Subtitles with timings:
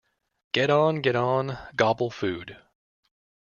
[0.53, 2.57] Get on, get on, gobble food!